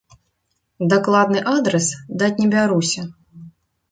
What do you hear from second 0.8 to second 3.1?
Дакладны адрас даць не бяруся.